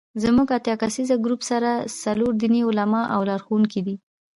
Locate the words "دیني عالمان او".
2.41-3.21